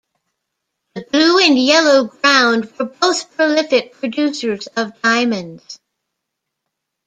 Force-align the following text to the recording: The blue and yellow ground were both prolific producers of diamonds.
The 0.95 1.05
blue 1.11 1.37
and 1.37 1.59
yellow 1.59 2.05
ground 2.05 2.73
were 2.79 2.85
both 2.85 3.35
prolific 3.35 3.91
producers 3.93 4.65
of 4.75 4.99
diamonds. 5.03 5.79